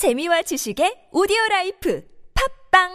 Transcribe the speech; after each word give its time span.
재미와 0.00 0.40
지식의 0.40 1.08
오디오 1.12 1.36
라이프 1.50 2.02
팟빵! 2.72 2.88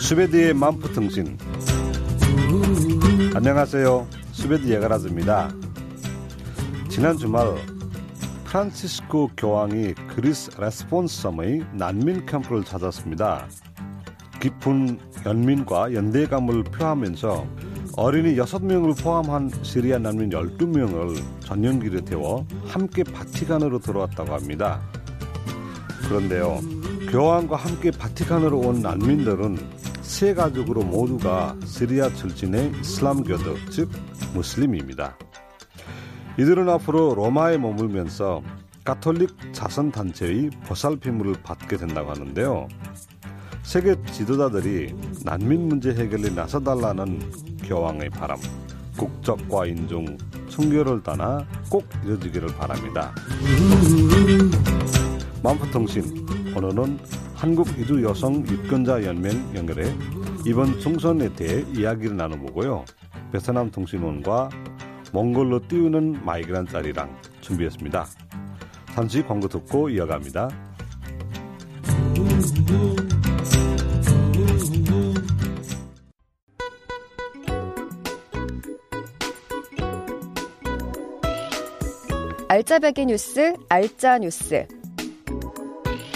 수베드의 0.00 0.54
만푸통신. 0.54 1.36
안녕하세요. 3.34 4.08
수베드 4.32 4.66
예가라즈입니다. 4.66 5.50
지난 6.88 7.18
주말 7.18 7.54
프란치스코 8.46 9.32
교황이 9.36 9.92
그리스 10.08 10.50
레스보스 10.58 11.20
섬의 11.20 11.66
난민 11.74 12.24
캠프를 12.24 12.64
찾았습니다. 12.64 13.46
깊은 14.40 14.98
연민과 15.26 15.92
연대감을 15.92 16.64
표하면서 16.64 17.46
어린이 17.96 18.34
6명을 18.34 19.00
포함한 19.00 19.52
시리아 19.62 19.98
난민 19.98 20.30
12명을 20.30 21.16
전용기를 21.40 22.04
태워 22.04 22.44
함께 22.66 23.04
바티칸으로 23.04 23.78
들어왔다고 23.78 24.34
합니다. 24.34 24.80
그런데요, 26.08 26.58
교황과 27.10 27.54
함께 27.54 27.92
바티칸으로 27.92 28.58
온 28.58 28.82
난민들은 28.82 29.58
세 30.02 30.34
가족으로 30.34 30.82
모두가 30.82 31.56
시리아 31.64 32.12
출신의 32.12 32.72
이슬람교도, 32.80 33.54
즉 33.70 33.90
무슬림입니다. 34.34 35.16
이들은 36.36 36.68
앞으로 36.68 37.14
로마에 37.14 37.58
머물면서 37.58 38.42
가톨릭 38.84 39.30
자선단체의 39.52 40.50
보살핌을 40.66 41.36
받게 41.44 41.76
된다고 41.76 42.10
하는데요. 42.10 42.66
세계 43.62 43.96
지도자들이 44.12 44.94
난민 45.24 45.68
문제 45.68 45.94
해결에 45.94 46.30
나서달라는 46.30 47.43
교황의 47.64 48.10
바람, 48.10 48.38
국적과 48.96 49.66
인종, 49.66 50.16
성교를 50.48 51.02
떠나 51.02 51.46
꼭 51.68 51.84
이뤄지기를 52.04 52.48
바랍니다. 52.56 53.12
만포통신 55.42 56.26
오늘은 56.56 56.98
한국 57.34 57.68
이주 57.78 58.02
여성 58.04 58.46
유권자 58.46 59.04
연맹 59.04 59.54
연결해 59.54 59.92
이번 60.46 60.78
총선에 60.78 61.34
대해 61.34 61.64
이야기를 61.74 62.16
나눠보고요. 62.16 62.84
베트남 63.32 63.70
통신원과 63.70 64.50
몽골로 65.12 65.68
띄우는 65.68 66.24
마이그란짜리랑 66.24 67.20
준비했습니다. 67.40 68.06
잠시 68.94 69.22
광고 69.22 69.48
듣고 69.48 69.88
이어갑니다. 69.90 70.48
알짜배기 82.54 83.06
뉴스, 83.06 83.52
알짜 83.68 84.18
뉴스. 84.18 84.64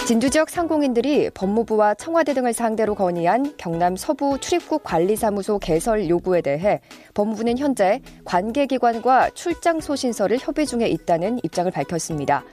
진주 0.06 0.30
지역 0.30 0.48
상공인들이 0.50 1.30
법무부와 1.30 1.94
청와대 1.94 2.32
등을 2.32 2.52
상대로 2.52 2.94
건의한 2.94 3.56
경남 3.56 3.96
서부 3.96 4.38
출입국 4.38 4.84
관리사무소 4.84 5.58
개설 5.58 6.08
요구에 6.08 6.40
대해 6.40 6.80
법무부는 7.14 7.58
현재 7.58 8.00
관계기관과 8.24 9.30
출장 9.30 9.80
소신서를 9.80 10.38
협의 10.38 10.64
중에 10.64 10.86
있다는 10.86 11.40
입장을 11.42 11.72
밝혔습니다. 11.72 12.44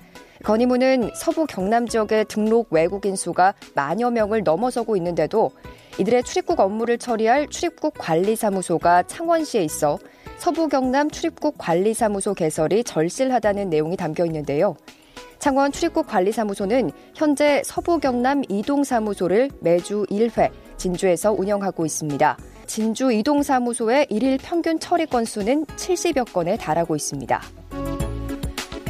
건의문은 0.43 1.11
서부 1.13 1.45
경남 1.45 1.87
지역의 1.87 2.25
등록 2.25 2.69
외국인 2.71 3.15
수가 3.15 3.53
만여 3.75 4.09
명을 4.09 4.41
넘어서고 4.41 4.97
있는데도 4.97 5.51
이들의 5.99 6.23
출입국 6.23 6.59
업무를 6.59 6.97
처리할 6.97 7.49
출입국 7.49 7.93
관리사무소가 7.99 9.03
창원시에 9.03 9.61
있어 9.61 9.99
서부 10.37 10.67
경남 10.67 11.09
출입국 11.09 11.55
관리사무소 11.57 12.33
개설이 12.33 12.83
절실하다는 12.83 13.69
내용이 13.69 13.97
담겨 13.97 14.25
있는데요. 14.25 14.75
창원 15.39 15.71
출입국 15.71 16.07
관리사무소는 16.07 16.91
현재 17.13 17.61
서부 17.63 17.99
경남 17.99 18.43
이동사무소를 18.49 19.49
매주 19.61 20.05
1회 20.09 20.51
진주에서 20.77 21.31
운영하고 21.31 21.85
있습니다. 21.85 22.37
진주 22.67 23.11
이동사무소의 23.11 24.07
일일 24.09 24.37
평균 24.41 24.79
처리 24.79 25.05
건수는 25.05 25.65
70여 25.65 26.31
건에 26.31 26.57
달하고 26.57 26.95
있습니다. 26.95 27.41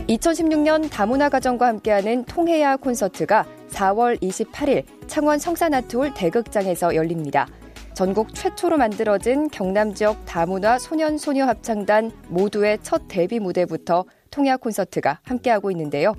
2016년 0.08 0.90
다문화 0.90 1.30
가정과 1.30 1.68
함께하는 1.68 2.26
통해야 2.26 2.76
콘서트가 2.78 3.46
4월 3.70 4.22
28일 4.22 4.84
창원 5.08 5.40
성산아트홀 5.40 6.14
대극장에서 6.14 6.96
열립니다. 6.96 7.48
전국 7.96 8.36
최초로 8.36 8.78
만들어진 8.78 9.50
경남 9.50 9.94
지역 9.94 10.26
다문화 10.26 10.78
소년 10.78 11.18
소녀 11.18 11.46
합창단 11.46 12.12
모두의 12.28 12.80
첫 12.84 13.04
데뷔 13.08 13.40
무대부터 13.40 14.04
통야 14.30 14.58
콘서트가 14.58 15.22
함께하고 15.24 15.72
있는데요. 15.72 16.14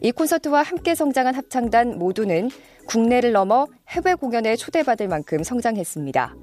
이 0.00 0.10
콘서트와 0.10 0.62
함께 0.62 0.96
성장한 0.96 1.36
합창단 1.36 2.00
모두는 2.00 2.50
국내를 2.88 3.30
넘어 3.30 3.68
해외 3.90 4.14
공연에 4.14 4.56
초대받을 4.56 5.06
만큼 5.06 5.44
성장했습니다. 5.44 6.34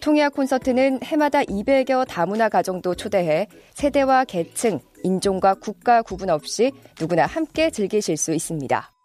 통야 0.00 0.28
콘서트는 0.28 1.00
해마다 1.02 1.42
200여 1.42 2.06
다문화 2.06 2.48
가정도 2.48 2.94
초대해 2.94 3.48
세대와 3.74 4.24
계층, 4.26 4.78
인종과 5.02 5.54
국가 5.54 6.02
구분 6.02 6.30
없이 6.30 6.70
누구나 7.00 7.26
함께 7.26 7.70
즐기실 7.70 8.16
수 8.16 8.32
있습니다. 8.32 8.95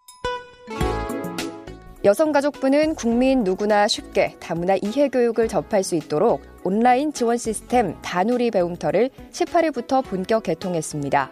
여성가족부는 2.03 2.95
국민 2.95 3.44
누구나 3.44 3.88
쉽게 3.88 4.35
다문화 4.39 4.75
이해 4.81 5.07
교육을 5.07 5.47
접할 5.47 5.84
수 5.84 5.95
있도록 5.95 6.41
온라인 6.63 7.13
지원 7.13 7.38
시스템 7.38 7.95
다누리 8.01 8.50
배움터를 8.50 9.12
18일부터 9.31 10.03
본격 10.03 10.44
개통했습니다. 10.44 11.31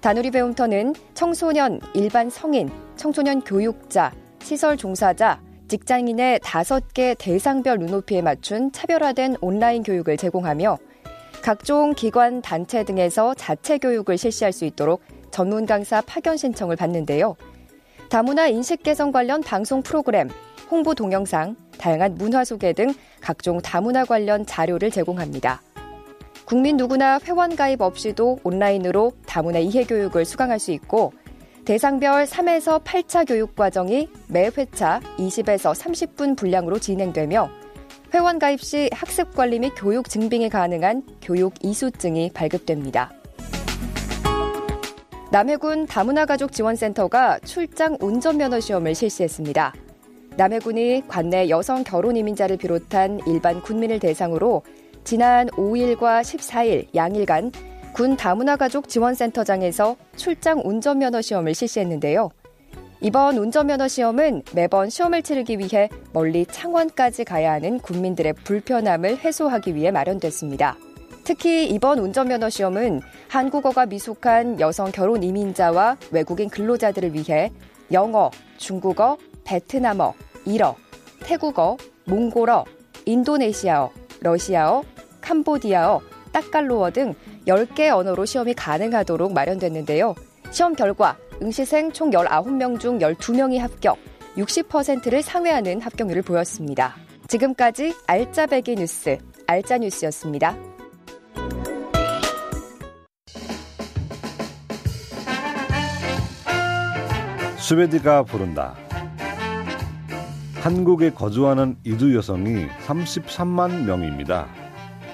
다누리 0.00 0.32
배움터는 0.32 0.94
청소년, 1.14 1.80
일반 1.94 2.30
성인, 2.30 2.68
청소년 2.96 3.42
교육자, 3.42 4.12
시설 4.42 4.76
종사자, 4.76 5.40
직장인의 5.68 6.40
5개 6.40 7.14
대상별 7.16 7.78
눈높이에 7.78 8.22
맞춘 8.22 8.72
차별화된 8.72 9.36
온라인 9.40 9.84
교육을 9.84 10.16
제공하며 10.16 10.78
각종 11.42 11.94
기관, 11.94 12.42
단체 12.42 12.82
등에서 12.82 13.34
자체 13.34 13.78
교육을 13.78 14.18
실시할 14.18 14.52
수 14.52 14.64
있도록 14.64 15.00
전문 15.30 15.64
강사 15.64 16.00
파견 16.00 16.36
신청을 16.36 16.74
받는데요. 16.74 17.36
다문화 18.12 18.46
인식 18.48 18.82
개선 18.82 19.10
관련 19.10 19.40
방송 19.40 19.80
프로그램, 19.80 20.28
홍보 20.70 20.94
동영상, 20.94 21.56
다양한 21.78 22.16
문화 22.16 22.44
소개 22.44 22.74
등 22.74 22.92
각종 23.22 23.58
다문화 23.62 24.04
관련 24.04 24.44
자료를 24.44 24.90
제공합니다. 24.90 25.62
국민 26.44 26.76
누구나 26.76 27.18
회원 27.24 27.56
가입 27.56 27.80
없이도 27.80 28.40
온라인으로 28.44 29.12
다문화 29.24 29.60
이해 29.60 29.84
교육을 29.84 30.26
수강할 30.26 30.58
수 30.58 30.72
있고 30.72 31.14
대상별 31.64 32.24
3에서 32.24 32.84
8차 32.84 33.26
교육 33.26 33.56
과정이 33.56 34.10
매 34.28 34.50
회차 34.54 35.00
20에서 35.16 35.74
30분 35.74 36.36
분량으로 36.36 36.78
진행되며 36.78 37.48
회원 38.12 38.38
가입 38.38 38.60
시 38.60 38.90
학습 38.92 39.34
관리 39.34 39.58
및 39.58 39.72
교육 39.74 40.10
증빙이 40.10 40.50
가능한 40.50 41.04
교육 41.22 41.54
이수증이 41.62 42.32
발급됩니다. 42.34 43.21
남해군 45.32 45.86
다문화 45.86 46.26
가족 46.26 46.52
지원센터가 46.52 47.38
출장 47.38 47.96
운전면허 48.02 48.60
시험을 48.60 48.94
실시했습니다. 48.94 49.72
남해군이 50.36 51.04
관내 51.08 51.48
여성 51.48 51.84
결혼 51.84 52.18
이민자를 52.18 52.58
비롯한 52.58 53.18
일반 53.26 53.62
군민을 53.62 53.98
대상으로 53.98 54.62
지난 55.04 55.46
5일과 55.48 56.20
14일 56.20 56.94
양일간 56.94 57.50
군 57.94 58.14
다문화 58.18 58.56
가족 58.56 58.90
지원센터장에서 58.90 59.96
출장 60.16 60.60
운전면허 60.62 61.22
시험을 61.22 61.54
실시했는데요. 61.54 62.28
이번 63.00 63.38
운전면허 63.38 63.88
시험은 63.88 64.42
매번 64.54 64.90
시험을 64.90 65.22
치르기 65.22 65.58
위해 65.58 65.88
멀리 66.12 66.44
창원까지 66.44 67.24
가야 67.24 67.52
하는 67.52 67.78
국민들의 67.78 68.34
불편함을 68.34 69.16
해소하기 69.16 69.76
위해 69.76 69.90
마련됐습니다. 69.92 70.76
특히 71.24 71.68
이번 71.68 71.98
운전면허 71.98 72.50
시험은 72.50 73.00
한국어가 73.28 73.86
미숙한 73.86 74.58
여성 74.60 74.90
결혼 74.90 75.22
이민자와 75.22 75.96
외국인 76.10 76.48
근로자들을 76.48 77.14
위해 77.14 77.52
영어, 77.92 78.30
중국어, 78.56 79.16
베트남어, 79.44 80.14
일어, 80.46 80.76
태국어, 81.20 81.76
몽골어, 82.06 82.64
인도네시아어, 83.04 83.90
러시아어, 84.20 84.82
캄보디아어, 85.20 86.00
따깔로어 86.32 86.90
등 86.90 87.14
10개 87.46 87.90
언어로 87.94 88.24
시험이 88.24 88.54
가능하도록 88.54 89.32
마련됐는데요. 89.32 90.14
시험 90.50 90.74
결과 90.74 91.16
응시생 91.40 91.92
총 91.92 92.10
19명 92.10 92.80
중 92.80 92.98
12명이 92.98 93.58
합격, 93.58 93.98
60%를 94.36 95.22
상회하는 95.22 95.80
합격률을 95.80 96.22
보였습니다. 96.22 96.96
지금까지 97.28 97.94
알짜배기 98.06 98.76
뉴스, 98.76 99.18
알짜뉴스였습니다. 99.46 100.71
스웨디가 107.62 108.24
부른다. 108.24 108.74
한국에 110.56 111.10
거주하는 111.10 111.76
이주 111.84 112.12
여성이 112.16 112.66
33만 112.84 113.84
명입니다. 113.84 114.48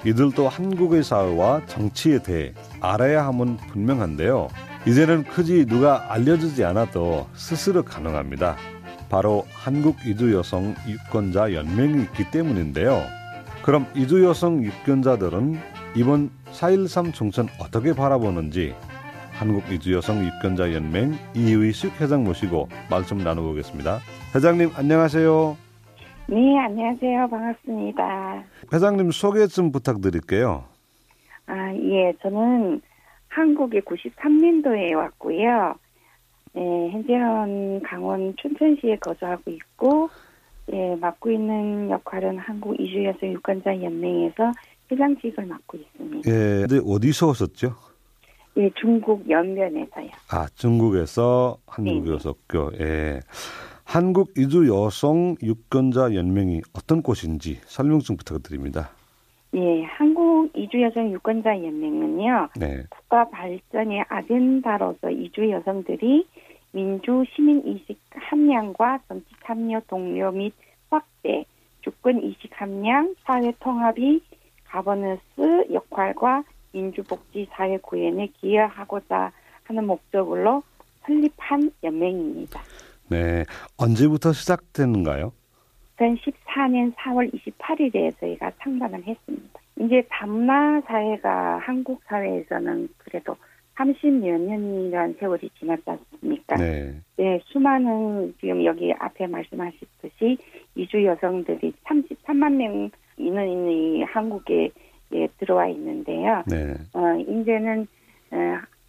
이들도 0.03 0.49
한국의 0.49 1.03
사회와 1.03 1.67
정치에 1.67 2.23
대해 2.23 2.53
알아야 2.81 3.27
함은 3.27 3.57
분명한데요. 3.57 4.47
이제는 4.87 5.25
굳이 5.25 5.67
누가 5.67 6.11
알려주지 6.11 6.65
않아도 6.65 7.27
스스로 7.35 7.83
가능합니다. 7.83 8.57
바로 9.09 9.45
한국 9.53 9.97
이주 10.03 10.33
여성 10.33 10.73
유권자 10.87 11.53
연맹이 11.53 12.01
있기 12.01 12.31
때문인데요. 12.31 13.03
그럼 13.61 13.85
이주 13.93 14.25
여성 14.25 14.63
유권자들은 14.63 15.59
이번 15.95 16.31
4.13 16.51 17.13
총선 17.13 17.47
어떻게 17.59 17.93
바라보는지 17.93 18.73
한국 19.39 19.63
이주 19.71 19.93
여성 19.93 20.21
유권자 20.21 20.73
연맹 20.73 21.13
이의식 21.33 22.01
회장 22.01 22.25
모시고 22.25 22.67
말씀 22.91 23.19
나눠보겠습니다. 23.19 23.99
회장님 24.35 24.71
안녕하세요. 24.75 25.55
네, 26.27 26.59
안녕하세요. 26.59 27.29
반갑습니다. 27.29 28.43
회장님 28.73 29.11
소개 29.11 29.47
좀 29.47 29.71
부탁드릴게요. 29.71 30.65
아, 31.47 31.73
예, 31.73 32.13
저는 32.21 32.81
한국에 33.29 33.79
93년도에 33.79 34.93
왔고요. 34.93 35.73
예, 36.57 36.89
현재는 36.91 37.81
강원 37.83 38.35
춘천시에 38.35 38.97
거주하고 38.97 39.51
있고, 39.51 40.09
예, 40.73 40.97
맡고 40.99 41.31
있는 41.31 41.89
역할은 41.89 42.39
한국 42.39 42.77
이주여성 42.77 43.31
유권자 43.31 43.81
연맹에서 43.81 44.51
회장직을 44.91 45.45
맡고 45.45 45.77
있습니다. 45.77 46.29
예, 46.29 46.65
근데 46.67 46.81
어디서 46.85 47.29
오셨죠? 47.29 47.88
예, 48.57 48.69
중국 48.75 49.29
연면에서요. 49.29 50.09
아, 50.31 50.47
중국에서 50.55 51.57
한국에 51.67 52.09
네. 52.09 52.15
오셨고, 52.15 52.71
예. 52.79 53.19
한국 53.85 54.37
이주 54.37 54.67
여성 54.67 55.35
유권자 55.41 56.13
연맹이 56.13 56.61
어떤 56.73 57.01
곳인지 57.01 57.59
설명 57.63 57.99
좀 57.99 58.17
부탁드립니다. 58.17 58.91
예, 59.55 59.83
한국 59.83 60.51
이주 60.55 60.81
여성 60.81 61.11
유권자 61.11 61.55
연맹은요, 61.55 62.49
네. 62.59 62.83
국가 62.89 63.27
발전의 63.29 64.05
아젠다로서 64.07 65.09
이주 65.09 65.49
여성들이 65.49 66.27
민주 66.71 67.23
시민 67.33 67.63
의식 67.65 67.99
함량과 68.11 68.99
정치 69.07 69.25
참여 69.43 69.81
동료 69.87 70.31
및 70.31 70.53
확대, 70.91 71.45
주권 71.81 72.17
의식 72.17 72.51
함량, 72.61 73.15
사회 73.23 73.51
통합이 73.59 74.21
가버넌스 74.65 75.67
역할과 75.73 76.43
민주복지 76.71 77.47
사회 77.51 77.77
구현에 77.77 78.27
기여하고자 78.39 79.31
하는 79.63 79.85
목적으로 79.85 80.63
설립한 81.05 81.71
연맹입니다. 81.83 82.61
네. 83.09 83.43
언제부터 83.77 84.33
시작됐는가요? 84.33 85.31
2014년 85.97 86.93
4월 86.95 87.31
28일에 87.33 88.17
저희가 88.19 88.51
창단을 88.61 89.03
했습니다. 89.05 89.59
이제 89.79 90.03
담나 90.09 90.81
사회가 90.81 91.59
한국 91.59 92.01
사회에서는 92.05 92.89
그래도 92.97 93.35
30여 93.75 94.39
년이라는 94.39 95.15
세월이 95.19 95.49
지났지 95.57 95.83
않습니까? 95.85 96.55
네. 96.57 96.93
네, 97.15 97.39
수많은 97.45 98.33
지금 98.39 98.63
여기 98.65 98.93
앞에 98.97 99.27
말씀하셨듯이 99.27 100.37
이주 100.75 101.05
여성들이 101.05 101.73
33만 101.85 102.53
명 102.53 102.89
있는 103.17 103.71
이 103.71 104.03
한국에 104.03 104.69
예, 105.13 105.27
들어와 105.39 105.67
있는데요. 105.67 106.43
네. 106.47 106.75
어, 106.93 107.15
이제는 107.17 107.87
어, 108.31 108.37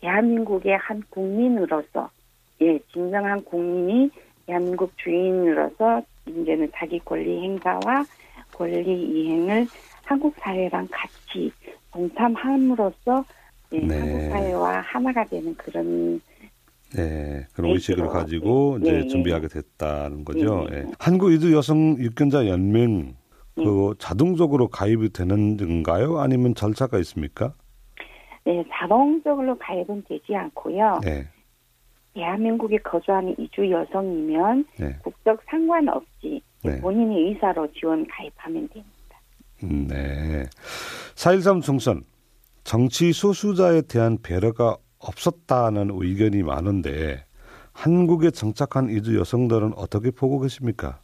대한민국의 0.00 0.76
한 0.76 1.02
국민으로서 1.10 2.10
예, 2.62 2.78
진정한 2.92 3.42
국민이 3.44 4.10
대한민국 4.46 4.92
주인으로서 4.98 6.02
이제는 6.26 6.70
자기 6.74 6.98
권리 7.00 7.42
행사와 7.42 8.04
권리 8.52 8.84
이행을 8.84 9.66
한국 10.04 10.34
사회랑 10.38 10.88
같이 10.90 11.52
동참함으로써 11.92 13.24
예, 13.72 13.78
네. 13.78 13.98
한국 13.98 14.20
사회와 14.30 14.80
하나가 14.80 15.24
되는 15.24 15.54
그런 15.54 16.20
네. 16.94 17.46
그런 17.52 17.68
네, 17.68 17.74
의식을. 17.74 18.08
가지고 18.08 18.78
네, 18.80 18.88
이제 18.88 18.98
네. 18.98 19.06
준비하게 19.06 19.48
됐다는 19.48 20.24
거죠. 20.24 20.66
네. 20.70 20.84
한국 20.98 21.32
이주 21.32 21.54
여성 21.54 21.96
유권자 21.98 22.48
연맹 22.48 22.98
네. 23.06 23.14
그 23.54 23.94
자동적으로 23.98 24.68
가입이 24.68 25.10
되는 25.12 25.56
건가요? 25.56 26.18
아니면 26.18 26.54
절차가 26.54 26.98
있습니까? 26.98 27.54
네, 28.44 28.64
자동적으로 28.72 29.58
가입은 29.58 30.04
되지 30.08 30.34
않고요. 30.34 31.00
네. 31.02 31.26
대한민국에 32.14 32.78
거주하는 32.78 33.34
이주 33.38 33.70
여성이면 33.70 34.66
네. 34.78 34.96
국적 35.02 35.40
상관없이 35.46 36.42
네. 36.64 36.80
본인의 36.80 37.28
의사로 37.28 37.70
지원 37.72 38.06
가입하면 38.08 38.68
됩니다. 38.68 39.20
음, 39.62 39.86
네. 39.86 40.44
4.13 41.14 41.62
총선 41.62 42.02
정치 42.64 43.12
소수자에 43.12 43.82
대한 43.82 44.18
배려가 44.22 44.76
없었다는 44.98 45.90
의견이 45.92 46.42
많은데 46.42 47.24
한국에 47.72 48.30
정착한 48.30 48.90
이주 48.90 49.18
여성들은 49.18 49.74
어떻게 49.76 50.10
보고 50.10 50.40
계십니까? 50.40 51.00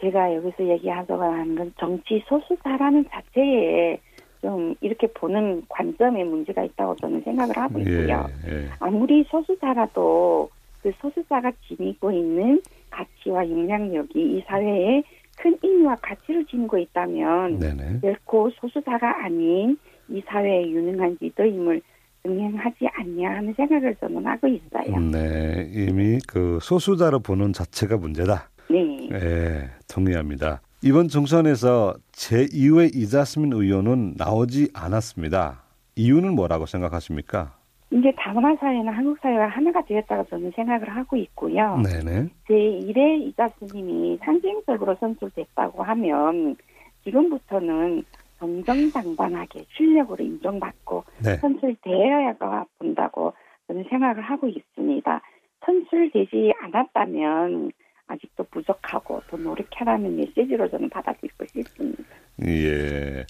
제가 0.00 0.34
여기서 0.34 0.66
얘기하자고 0.66 1.22
하는 1.22 1.54
건 1.54 1.72
정치 1.78 2.22
소수자라는 2.26 3.04
자체에 3.10 3.98
좀 4.40 4.74
이렇게 4.80 5.06
보는 5.08 5.62
관점에 5.68 6.24
문제가 6.24 6.64
있다고 6.64 6.96
저는 6.96 7.20
생각을 7.22 7.56
하고 7.56 7.78
있고요. 7.80 8.26
예. 8.48 8.68
아무리 8.80 9.22
소수자라도 9.24 10.48
그 10.82 10.90
소수자가 11.00 11.52
지니고 11.68 12.10
있는 12.10 12.62
가치와 12.88 13.48
영향력이 13.48 14.18
이 14.18 14.42
사회에 14.46 15.02
큰 15.36 15.56
의미와 15.62 15.96
가치를 15.96 16.46
지니고 16.46 16.78
있다면 16.78 17.58
네네. 17.58 18.00
결코 18.00 18.50
소수자가 18.50 19.24
아닌 19.24 19.76
이 20.08 20.22
사회의 20.26 20.72
유능한 20.72 21.16
리더임을 21.20 21.82
증명하지 22.22 22.86
않냐 22.92 23.30
하는 23.30 23.54
생각을 23.54 23.94
저는 23.96 24.26
하고 24.26 24.46
있어요. 24.48 24.96
음, 24.96 25.10
네. 25.10 25.70
이미 25.72 26.18
그 26.26 26.58
소수자로 26.60 27.20
보는 27.20 27.52
자체가 27.52 27.96
문제다. 27.96 28.48
네. 28.70 29.08
예, 29.12 29.70
동의합니다. 29.92 30.60
이번 30.82 31.08
총선에서 31.08 31.94
제2회 32.12 32.94
이자스민 32.94 33.52
의원은 33.52 34.14
나오지 34.16 34.70
않았습니다. 34.74 35.62
이유는 35.96 36.34
뭐라고 36.34 36.66
생각하십니까? 36.66 37.52
이제 37.92 38.12
다문화 38.16 38.54
사회는 38.56 38.92
한국 38.92 39.18
사회와 39.20 39.48
하나가 39.48 39.82
되었다고 39.84 40.24
저는 40.30 40.52
생각을 40.54 40.88
하고 40.88 41.16
있고요. 41.16 41.82
네네. 41.82 42.28
제1회 42.48 43.26
이자 43.26 43.48
스님이 43.58 44.18
상징적으로 44.22 44.96
선출됐다고 45.00 45.82
하면 45.82 46.56
지금부터는 47.02 48.04
정정당당하게 48.38 49.64
실력으로 49.76 50.24
인정받고 50.24 51.04
네. 51.24 51.36
선출되어야 51.36 52.36
본다고 52.78 53.34
저는 53.66 53.84
생각을 53.90 54.22
하고 54.22 54.48
있습니다. 54.48 55.20
선출되지 55.66 56.54
않았다면 56.62 57.72
아직도 58.10 58.44
부족하고 58.50 59.22
더 59.28 59.36
노력하라는 59.36 60.16
메시지로 60.16 60.68
저는 60.68 60.90
받아들이고 60.90 61.46
싶습니다. 61.46 62.02
예. 62.44 63.24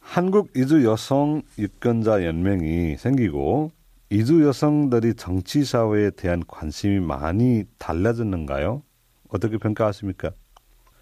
한국 0.00 0.50
이주 0.54 0.84
여성 0.84 1.42
유권자 1.58 2.24
연맹이 2.24 2.96
생기고 2.96 3.70
이주 4.10 4.46
여성들이 4.46 5.14
정치 5.14 5.64
사회에 5.64 6.10
대한 6.10 6.42
관심이 6.46 7.00
많이 7.00 7.64
달라졌는가요? 7.78 8.82
어떻게 9.30 9.58
평가하십니까? 9.58 10.30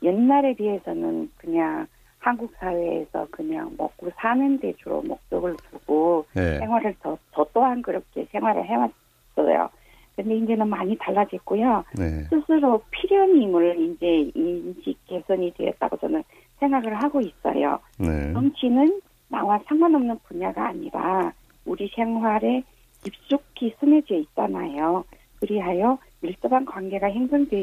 옛날에 0.02 0.54
비해서는 0.54 1.30
그냥 1.36 1.86
한국 2.18 2.52
사회에서 2.58 3.26
그냥 3.30 3.74
먹고 3.76 4.10
사는 4.16 4.58
데 4.58 4.72
주로 4.78 5.02
목적을 5.02 5.56
두고 5.70 6.26
네. 6.34 6.58
생활을 6.58 6.94
더, 7.00 7.16
저 7.32 7.46
또한 7.52 7.82
그렇게 7.82 8.26
생활을 8.32 8.64
해왔어요. 8.64 9.70
근데 10.16 10.34
이제는 10.36 10.68
많이 10.68 10.96
달라졌고요. 10.96 11.84
네. 11.98 12.24
스스로 12.30 12.82
필연임을 12.90 13.78
이제 13.80 14.30
인식 14.34 14.96
개선이 15.06 15.52
되었다고 15.54 15.98
저는 15.98 16.22
생각을 16.58 16.94
하고 16.94 17.20
있어요. 17.20 17.78
네. 17.98 18.32
정치는 18.32 19.00
나와 19.28 19.58
상관없는 19.66 20.18
분야가 20.24 20.68
아니라 20.68 21.32
우리 21.66 21.86
생활에 21.94 22.62
깊숙이 23.04 23.74
스며져 23.78 24.14
있잖아요. 24.16 25.04
그리하여 25.40 25.98
밀접한 26.22 26.64
관계가 26.64 27.08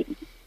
있- 0.02 0.06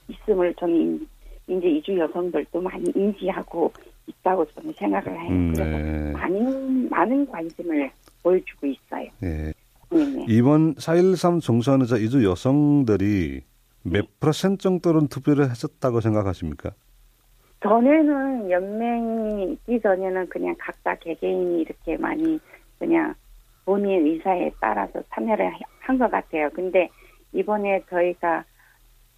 있음을 0.09 0.55
저는 0.55 0.75
인- 0.77 1.09
이제 1.49 1.69
이주 1.69 1.99
여성들도 1.99 2.61
많이 2.61 2.91
인지하고 2.95 3.73
있다고 4.07 4.45
저는 4.53 4.73
생각을 4.75 5.21
해요. 5.21 5.31
음, 5.31 5.53
그래서 5.53 5.77
네. 5.79 6.13
많은 6.13 6.89
많은 6.89 7.27
관심을 7.27 7.91
보여주고 8.23 8.67
있어요. 8.69 9.09
예. 9.25 9.53
네네. 9.91 10.27
이번 10.29 10.75
4.13 10.75 11.41
총선에서 11.41 11.97
이주 11.99 12.25
여성들이 12.25 13.43
몇 13.83 14.21
퍼센트 14.21 14.63
정도는 14.63 15.09
투표를 15.09 15.49
했었다고 15.51 16.01
생각하십니까? 16.01 16.71
전에는 17.63 18.51
연맹이 18.51 19.53
있기 19.53 19.81
전에는 19.81 20.29
그냥 20.29 20.55
각자 20.59 20.95
개개인이 20.97 21.61
이렇게 21.63 21.97
많이 21.97 22.39
그냥 22.79 23.15
본인 23.65 24.07
의사에 24.07 24.51
따라서 24.61 25.03
참여를 25.15 25.53
한 25.81 25.99
것 25.99 26.11
같아요. 26.11 26.51
근데 26.53 26.89
이번에 27.33 27.81
저희가 27.89 28.45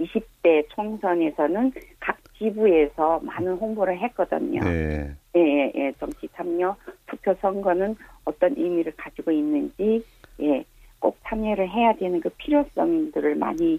20대 0.01 0.67
총선에서는 0.75 1.73
각 1.99 2.17
지부에서 2.39 3.21
많은 3.21 3.55
홍보를 3.55 3.99
했거든요. 4.03 4.61
네. 4.63 5.11
예, 5.35 5.41
예, 5.41 5.73
예. 5.75 5.93
정치 5.99 6.29
참여 6.35 6.77
투표 7.09 7.35
선거는 7.41 7.97
어떤 8.25 8.55
의미를 8.57 8.93
가지고 8.97 9.31
있는지, 9.33 10.05
예, 10.40 10.64
꼭 10.99 11.16
참여를 11.26 11.68
해야 11.71 11.92
되는 11.95 12.21
그 12.21 12.28
필요성들을 12.30 13.37
많이 13.37 13.78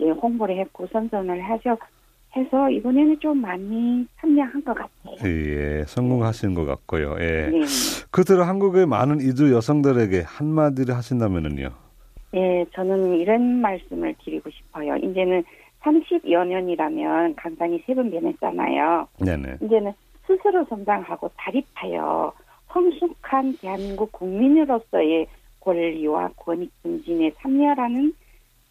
예, 0.00 0.10
홍보를 0.10 0.58
했고 0.58 0.86
선전을 0.86 1.42
하셔 1.42 1.76
해서 2.36 2.70
이번에는 2.70 3.18
좀 3.18 3.40
많이 3.40 4.06
참여한 4.20 4.62
것 4.64 4.74
같아요. 4.74 5.16
예, 5.24 5.84
성공하신 5.86 6.54
것 6.54 6.64
같고요. 6.64 7.16
예. 7.18 7.48
네. 7.50 7.60
그대로 8.10 8.44
한국의 8.44 8.86
많은 8.86 9.20
이주 9.20 9.52
여성들에게 9.52 10.22
한마디를 10.24 10.94
하신다면은요. 10.94 11.70
예, 12.34 12.64
저는 12.72 13.14
이런 13.18 13.60
말씀을 13.60 14.14
드리고 14.24 14.48
싶어요. 14.50 14.96
이제는 14.96 15.42
30여 15.82 16.46
년이라면 16.46 17.34
강당이 17.34 17.82
세번 17.86 18.10
변했잖아요. 18.12 19.08
네네. 19.18 19.56
이제는 19.62 19.92
스스로 20.26 20.64
성장하고 20.66 21.30
자립하여 21.36 22.32
성숙한 22.72 23.56
대한민국 23.60 24.12
국민으로서의 24.12 25.26
권리와 25.60 26.30
권익 26.36 26.70
증진에 26.82 27.32
참여라는 27.40 28.14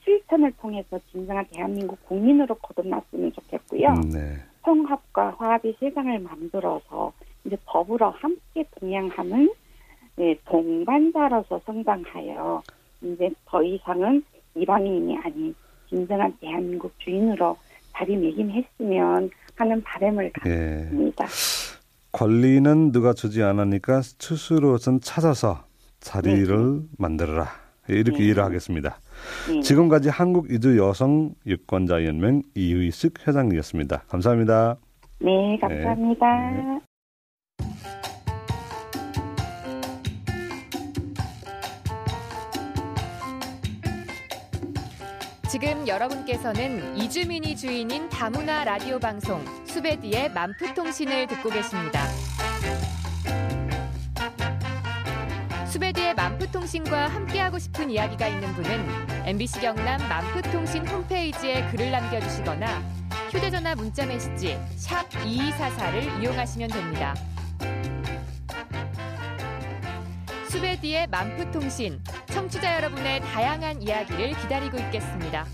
실천을 0.03 0.51
통해서 0.53 0.99
진정한 1.11 1.45
대한민국 1.51 2.03
국민으로 2.07 2.55
거듭났으면 2.55 3.31
좋겠고요. 3.33 3.87
음, 3.89 4.09
네. 4.09 4.37
통합과 4.63 5.35
화합의 5.37 5.75
세상을 5.79 6.19
만들어서 6.19 7.13
이제 7.45 7.57
더불어 7.65 8.09
함께 8.09 8.63
동행하는 8.79 9.51
예, 10.19 10.35
동반자로서 10.45 11.61
성장하여 11.65 12.61
이제 13.01 13.29
더 13.45 13.63
이상은 13.63 14.23
이방인이 14.55 15.17
아닌 15.17 15.55
진정한 15.87 16.35
대한민국 16.41 16.91
주인으로 16.99 17.57
자리매김했으면 17.93 19.29
하는 19.55 19.81
바람을 19.83 20.31
예. 20.45 20.83
갖습니다. 20.83 21.25
권리는 22.11 22.91
누가 22.91 23.13
주지 23.13 23.43
않으니까 23.43 24.01
스스로 24.01 24.77
좀 24.77 24.99
찾아서 24.99 25.68
자리를 25.99 26.81
만들어라. 26.97 27.47
이렇게 27.87 28.19
네. 28.19 28.25
이해를 28.25 28.43
하겠습니다. 28.43 28.99
예. 29.51 29.61
지금까지 29.61 30.09
한국 30.09 30.51
이주 30.51 30.77
여성 30.77 31.33
유권자 31.45 32.05
연맹 32.05 32.43
이의식 32.55 33.27
회장이었습니다. 33.27 34.03
감사합니다. 34.07 34.77
네, 35.19 35.57
감사합니다. 35.59 36.51
네. 36.51 36.79
지금 45.49 45.87
여러분께서는 45.87 46.95
이주민이 46.95 47.55
주인인 47.57 48.07
다문화 48.09 48.63
라디오 48.65 48.99
방송 48.99 49.43
수베디의 49.65 50.31
만프통신을 50.31 51.25
듣고 51.25 51.49
계십니다. 51.49 52.01
수베디의 55.79 56.13
만프통신과 56.15 57.07
함께하고 57.07 57.57
싶은 57.57 57.89
이야기가 57.89 58.27
있는 58.27 58.53
분은 58.53 59.27
MBC 59.27 59.61
경남 59.61 59.97
만프통신 60.09 60.85
홈페이지에 60.85 61.65
글을 61.69 61.89
남겨주시거나 61.89 62.81
휴대전화 63.31 63.75
문자메시지 63.75 64.59
샵 64.75 65.07
2244를 65.09 66.21
이용하시면 66.21 66.69
됩니다. 66.69 67.15
수베디의 70.49 71.07
만프통신 71.07 72.03
청취자 72.25 72.75
여러분의 72.75 73.21
다양한 73.21 73.81
이야기를 73.81 74.37
기다리고 74.41 74.77
있겠습니다. 74.79 75.45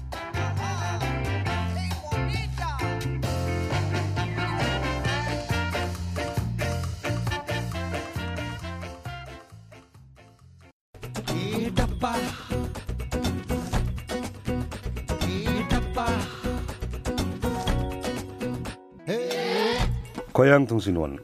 고향통신원 20.35 21.17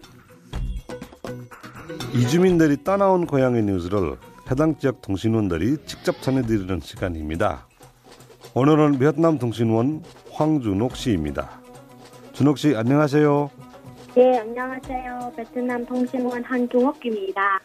이주민들이 2.16 2.82
떠나온 2.82 3.28
고향의 3.28 3.64
뉴스를 3.64 4.16
해당 4.50 4.78
지역 4.78 5.02
통신원들이 5.02 5.80
직접 5.86 6.22
전해드리는 6.22 6.80
시간입니다. 6.80 7.68
오늘은 8.54 9.00
베트남 9.00 9.38
통신원 9.38 10.02
황준옥 10.32 10.96
씨입니다. 10.96 11.60
준옥 12.32 12.58
씨 12.58 12.74
안녕하세요. 12.74 13.52
네, 14.16 14.40
안녕하세요. 14.40 15.34
베트남 15.36 15.86
통신원 15.86 16.42
한중옥입니다. 16.46 17.60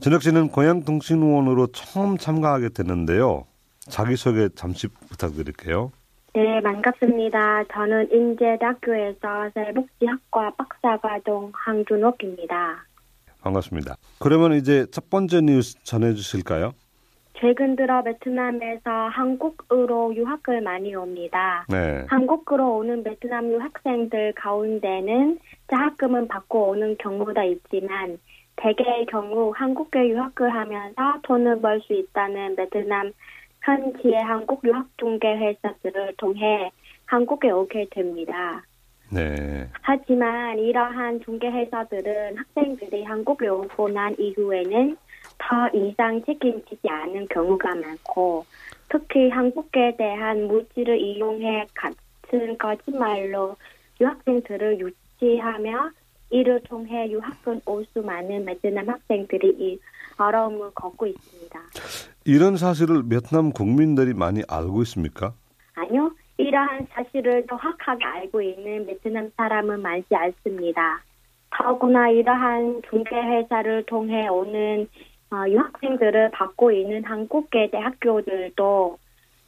준옥 0.00 0.22
씨는 0.22 0.48
고향 0.48 0.82
통신원으로 0.82 1.66
처음 1.72 2.16
참가하게 2.16 2.70
됐는데요. 2.70 3.44
자기소개 3.80 4.48
잠시 4.54 4.88
부탁드릴게요. 4.88 5.92
네, 6.36 6.60
반갑습니다. 6.60 7.64
저는 7.72 8.12
인제대학교에서 8.12 9.48
사회복지학과 9.54 10.50
박사과정 10.58 11.50
한준옥입니다. 11.54 12.84
반갑습니다. 13.40 13.96
그러면 14.20 14.52
이제 14.52 14.84
첫 14.90 15.08
번째 15.08 15.40
뉴스 15.40 15.82
전해주실까요? 15.82 16.72
최근 17.40 17.74
들어 17.74 18.02
베트남에서 18.02 18.90
한국으로 19.12 20.14
유학을 20.14 20.60
많이 20.60 20.94
옵니다. 20.94 21.64
네. 21.70 22.04
한국으로 22.06 22.76
오는 22.80 23.02
베트남 23.02 23.50
유학생들 23.50 24.34
가운데는 24.34 25.38
장학금은 25.70 26.28
받고 26.28 26.68
오는 26.68 26.98
경우도 26.98 27.40
있지만 27.44 28.18
대개의 28.56 29.06
경우 29.06 29.54
한국에 29.56 30.06
유학을 30.10 30.52
하면서 30.52 31.18
돈을 31.22 31.62
벌 31.62 31.80
수 31.80 31.94
있다는 31.94 32.56
베트남 32.56 33.12
현지의 33.66 34.22
한국 34.22 34.62
유학 34.64 34.86
중개 34.96 35.26
회사들을 35.26 36.14
통해 36.16 36.70
한국에 37.06 37.50
오게 37.50 37.86
됩니다. 37.90 38.62
네. 39.10 39.68
하지만 39.82 40.58
이러한 40.58 41.20
중개 41.22 41.48
회사들은 41.48 42.36
학생들이 42.36 43.02
한국에 43.04 43.48
오고 43.48 43.88
난 43.88 44.14
이후에는 44.18 44.96
더 45.38 45.68
이상 45.74 46.24
책임지지 46.24 46.88
않은 46.88 47.26
경우가 47.28 47.74
많고 47.74 48.46
특히 48.88 49.28
한국에 49.30 49.96
대한 49.96 50.46
물질을 50.46 50.98
이용해 51.00 51.66
같은 51.74 52.56
거짓말로 52.58 53.56
유학생들을 54.00 54.78
유치하며 54.80 55.90
이를 56.30 56.60
통해 56.64 57.10
유학을 57.10 57.60
올 57.66 57.84
수 57.92 58.00
많은 58.02 58.44
베트남 58.44 58.88
학생들이 58.88 59.56
이 59.58 59.78
어려움을 60.18 60.70
겪고 60.74 61.06
있습니다. 61.06 61.60
이런 62.26 62.56
사실을 62.56 63.08
베트남 63.08 63.52
국민들이 63.52 64.12
많이 64.12 64.42
알고 64.48 64.82
있습니까? 64.82 65.32
아니요, 65.74 66.10
이러한 66.38 66.88
사실을 66.90 67.46
정확하게 67.46 68.04
알고 68.04 68.42
있는 68.42 68.84
베트남 68.84 69.30
사람은 69.36 69.80
많지 69.80 70.12
않습니다. 70.12 71.02
더구나 71.50 72.10
이러한 72.10 72.82
중개회사를 72.90 73.84
통해 73.86 74.26
오는 74.26 74.88
어, 75.30 75.48
유학생들을 75.48 76.32
받고 76.32 76.72
있는 76.72 77.04
한국계 77.04 77.70
대학교들도 77.70 78.98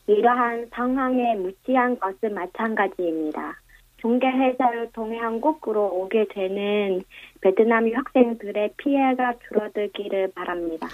이러한 0.06 0.68
상황에 0.72 1.34
무지한 1.34 1.98
것은 1.98 2.32
마찬가지입니다. 2.32 3.56
중개회사를 4.00 4.92
통해 4.92 5.18
한국으로 5.18 5.86
오게 5.86 6.26
되는 6.32 7.02
베트남 7.40 7.88
유학생들의 7.88 8.74
피해가 8.76 9.34
줄어들기를 9.46 10.32
바랍니다. 10.34 10.88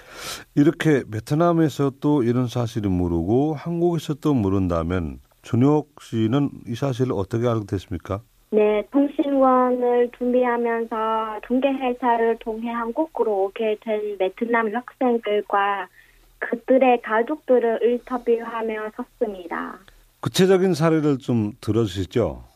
이렇게 0.55 1.03
베트남에서 1.11 1.93
또 2.01 2.23
이런 2.23 2.47
사실을 2.47 2.91
모르고 2.91 3.55
한국에서 3.55 4.15
또 4.15 4.35
모른다면 4.35 5.21
준혁 5.43 6.01
씨는 6.01 6.51
이 6.67 6.75
사실을 6.75 7.13
어떻게 7.13 7.47
알게 7.47 7.67
됐습니까? 7.67 8.21
네, 8.51 8.87
통신원을 8.93 10.11
준비하면서 10.17 11.41
중개회사를 11.47 12.39
통해 12.39 12.71
한국으로 12.71 13.45
오게 13.45 13.79
된 13.81 14.17
베트남 14.19 14.73
학생들과 14.73 15.89
그들의 16.39 17.03
가족들을 17.03 17.81
인터뷰하며 17.83 18.91
섰습니다. 18.97 19.79
구체적인 20.21 20.75
사례를 20.75 21.19
좀 21.19 21.53
들어주시죠. 21.61 22.54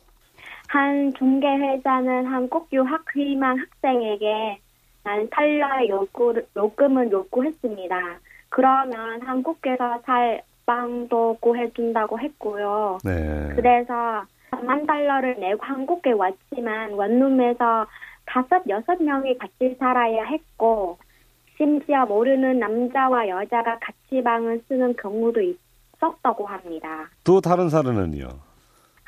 한 0.69 1.13
중개회사는 1.15 2.27
한국 2.27 2.69
유학 2.73 3.05
희망 3.15 3.59
학생에게 3.59 4.59
난 5.03 5.29
달러의 5.31 5.89
요구, 5.89 6.35
요금을 6.57 7.11
요구했습니다. 7.11 7.97
그러면 8.51 9.23
한국에서 9.23 10.01
살 10.05 10.43
빵도 10.67 11.39
구해준다고 11.41 12.19
했고요. 12.21 12.99
네. 13.03 13.53
그래서 13.57 14.25
3만 14.51 14.87
달러를 14.87 15.41
내고 15.41 15.65
한국에 15.65 16.13
왔지만 16.13 16.93
원룸에서 16.93 17.87
다섯 18.27 18.63
여섯 18.69 19.03
명이 19.03 19.39
같이 19.39 19.75
살아야 19.79 20.25
했고 20.25 20.99
심지어 21.57 22.05
모르는 22.05 22.59
남자와 22.59 23.29
여자가 23.29 23.79
같이 23.79 24.23
방을 24.23 24.63
쓰는 24.69 24.95
경우도 24.97 25.41
있었다고 25.41 26.47
합니다. 26.47 27.09
또 27.25 27.41
다른 27.41 27.71
사례는요. 27.71 28.48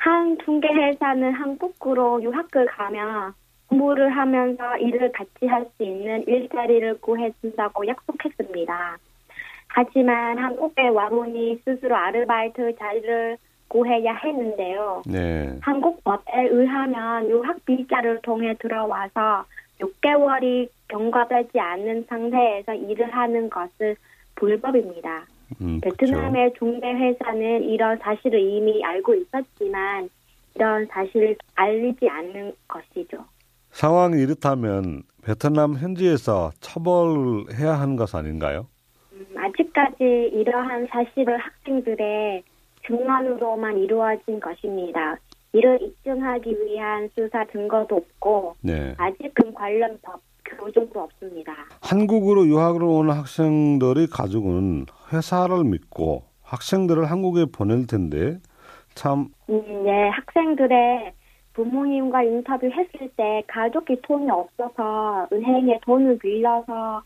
한 0.01 0.35
중개회사는 0.43 1.31
한국으로 1.33 2.23
유학을 2.23 2.65
가면 2.65 3.33
공부를 3.67 4.09
하면서 4.09 4.75
일을 4.77 5.11
같이 5.11 5.45
할 5.45 5.63
수 5.77 5.83
있는 5.83 6.23
일자리를 6.27 6.99
구해준다고 7.01 7.87
약속했습니다. 7.87 8.97
하지만 9.67 10.39
한국에 10.39 10.87
와보니 10.87 11.61
스스로 11.63 11.95
아르바이트 11.95 12.75
자리를 12.77 13.37
구해야 13.67 14.15
했는데요. 14.15 15.03
네. 15.05 15.55
한국 15.61 16.03
법에 16.03 16.47
의하면 16.49 17.29
유학 17.29 17.63
비자를 17.63 18.19
통해 18.23 18.55
들어와서 18.59 19.45
6개월이 19.79 20.67
경과되지 20.87 21.59
않는 21.59 22.05
상태에서 22.09 22.73
일을 22.73 23.15
하는 23.15 23.49
것은 23.51 23.95
불법입니다. 24.35 25.25
음, 25.61 25.79
베트남의 25.81 26.53
중개 26.57 26.87
회사는 26.87 27.63
이런 27.63 27.97
사실을 27.97 28.39
이미 28.39 28.83
알고 28.83 29.15
있었지만 29.15 30.09
이런 30.55 30.85
사실을 30.87 31.35
알리지 31.55 32.07
않는 32.07 32.53
것이죠. 32.67 33.25
상황이 33.71 34.21
이렇다면 34.21 35.03
베트남 35.23 35.75
현지에서 35.75 36.51
처벌해야 36.59 37.79
하는 37.79 37.95
것 37.95 38.13
아닌가요? 38.15 38.67
음, 39.13 39.25
아직까지 39.35 40.31
이러한 40.33 40.87
사실을 40.87 41.37
학생들의 41.37 42.43
증언으로만 42.85 43.77
이루어진 43.77 44.39
것입니다. 44.39 45.17
이를 45.53 45.81
입증하기 45.81 46.49
위한 46.65 47.09
수사 47.15 47.45
증거도 47.45 47.97
없고 47.97 48.55
네. 48.61 48.95
아직은 48.97 49.53
관련 49.53 49.97
법 50.01 50.21
교정도 50.45 51.01
없습니다. 51.01 51.53
한국으로 51.81 52.47
유학을 52.47 52.83
오는 52.83 53.13
학생들의 53.13 54.07
가족은 54.07 54.85
회사를 55.11 55.63
믿고 55.63 56.23
학생들을 56.43 57.09
한국에 57.09 57.45
보낼 57.45 57.87
텐데 57.87 58.37
참 58.95 59.29
음, 59.49 59.83
네, 59.83 60.09
학생들의 60.09 61.13
부모님과 61.53 62.23
인터뷰했을 62.23 63.09
때 63.15 63.43
가족이 63.47 64.01
돈이 64.03 64.29
없어서 64.29 65.27
은행에 65.31 65.79
돈을 65.83 66.17
빌려서 66.19 67.03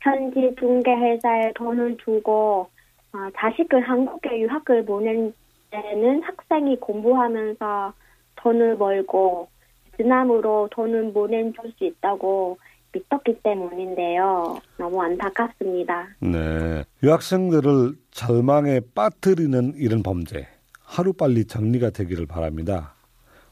현지 0.00 0.54
중개회사에 0.58 1.52
돈을 1.54 1.96
주고 1.98 2.68
어, 3.12 3.18
자식을 3.36 3.80
한국에 3.82 4.40
유학을 4.40 4.84
보낸 4.84 5.34
때는 5.70 6.22
학생이 6.22 6.76
공부하면서 6.80 7.92
돈을 8.36 8.78
벌고 8.78 9.48
베트남으로 9.92 10.68
돈을 10.72 11.12
보내줄 11.12 11.72
수 11.76 11.84
있다고 11.84 12.58
믿었기 12.92 13.40
때문인데요. 13.42 14.60
너무 14.76 15.02
안타깝습니다. 15.02 16.08
네. 16.20 16.84
유학생들을 17.02 17.96
절망에 18.10 18.80
빠뜨리는 18.94 19.74
이런 19.76 20.02
범죄 20.02 20.48
하루빨리 20.82 21.46
정리가 21.46 21.90
되기를 21.90 22.26
바랍니다. 22.26 22.94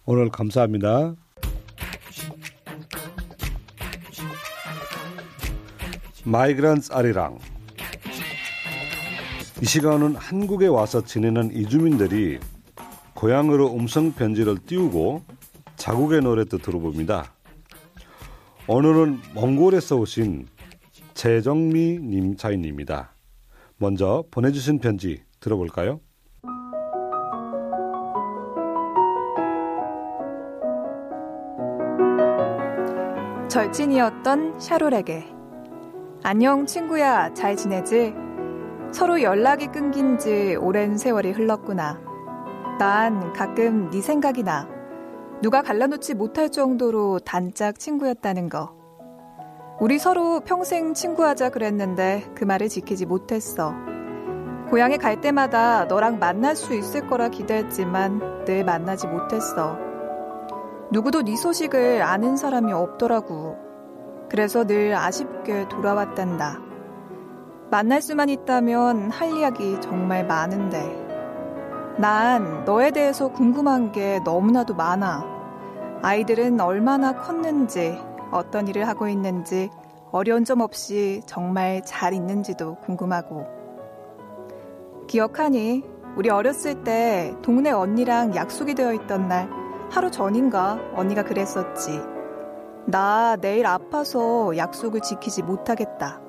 오늘 0.05 0.29
감사합니다. 0.29 1.15
Migrants 6.25 6.93
아리랑 6.93 7.39
이 9.63 9.65
시간은 9.65 10.17
한국에 10.17 10.67
와서 10.67 11.03
지내는 11.03 11.55
이주민들이 11.55 12.39
고향으로 13.15 13.75
음성 13.75 14.13
편지를 14.13 14.59
띄우고 14.67 15.23
자국의 15.77 16.21
노래도 16.21 16.59
들어봅니다. 16.59 17.33
오늘은 18.67 19.19
몽골에서 19.35 19.97
오신 19.97 20.47
재정미 21.15 21.99
님 22.01 22.37
차인입니다. 22.37 23.13
먼저 23.79 24.25
보내주신 24.31 24.79
편지 24.79 25.23
들어볼까요? 25.41 26.01
절친이었던 33.49 34.61
샤롤에게 34.61 35.27
안녕 36.23 36.67
친구야 36.67 37.35
잘 37.35 37.57
지내지? 37.57 38.15
서로 38.93 39.23
연락이 39.23 39.67
끊긴 39.69 40.19
지 40.19 40.57
오랜 40.57 40.97
세월이 40.97 41.33
흘렀구나. 41.33 42.01
난 42.79 43.33
가끔 43.33 43.91
네 43.91 44.01
생각이 44.01 44.43
나. 44.43 44.69
누가 45.43 45.63
갈라놓지 45.63 46.15
못할 46.15 46.51
정도로 46.51 47.19
단짝 47.21 47.79
친구였다는 47.79 48.51
거. 48.51 48.75
우리 49.81 49.99
서로 49.99 50.41
평생 50.41 50.93
친구하자 50.93 51.49
그랬는데 51.49 52.31
그 52.35 52.45
말을 52.45 52.69
지키지 52.69 53.07
못했어. 53.07 53.73
고향에 54.69 54.99
갈 54.99 55.23
때마다 55.23 55.87
너랑 55.87 56.19
만날 56.19 56.55
수 56.55 56.75
있을 56.75 57.07
거라 57.07 57.31
기대했지만 57.31 58.45
늘 58.45 58.65
만나지 58.65 59.07
못했어. 59.07 59.79
누구도 60.93 61.23
네 61.23 61.37
소식을 61.37 62.03
아는 62.03 62.37
사람이 62.37 62.73
없더라고. 62.75 63.57
그래서 64.29 64.67
늘 64.67 64.95
아쉽게 64.95 65.69
돌아왔단다. 65.69 66.61
만날 67.71 68.03
수만 68.03 68.29
있다면 68.29 69.11
할 69.11 69.33
이야기 69.33 69.81
정말 69.81 70.27
많은데. 70.27 71.10
난 72.01 72.65
너에 72.65 72.93
대해서 72.93 73.29
궁금한 73.29 73.93
게 73.93 74.21
너무나도 74.25 74.75
많아. 74.75 75.23
아이들은 76.01 76.59
얼마나 76.59 77.13
컸는지, 77.13 78.01
어떤 78.31 78.67
일을 78.69 78.89
하고 78.89 79.07
있는지, 79.07 79.69
어려운 80.11 80.47
점 80.47 80.63
없이 80.63 81.21
정말 81.27 81.83
잘 81.85 82.15
있는지도 82.15 82.77
궁금하고. 82.77 83.47
기억하니? 85.09 85.85
우리 86.17 86.31
어렸을 86.31 86.85
때 86.85 87.35
동네 87.43 87.71
언니랑 87.71 88.35
약속이 88.35 88.75
되어 88.75 88.95
있던 88.95 89.29
날, 89.29 89.51
하루 89.91 90.11
전인가 90.11 90.79
언니가 90.95 91.23
그랬었지. 91.23 92.01
나 92.87 93.37
내일 93.37 93.67
아파서 93.67 94.57
약속을 94.57 95.01
지키지 95.01 95.43
못하겠다. 95.43 96.23